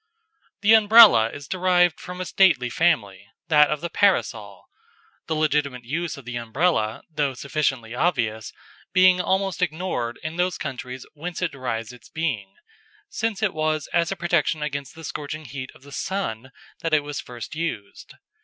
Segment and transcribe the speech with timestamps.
[0.61, 4.65] The Umbrella is derived from a stately family, that of the Parasol,
[5.27, 8.51] the legitimate use of the Umbrella, though sufficiently obvious,
[8.93, 12.55] being almost ignored in those countries whence it derives its being,
[13.09, 17.03] since it was as a protection against the scorching heat of the sun that it
[17.03, 18.15] was first used.